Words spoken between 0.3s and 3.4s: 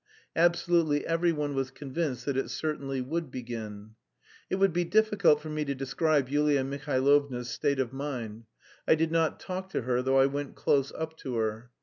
Absolutely every one was convinced that it certainly would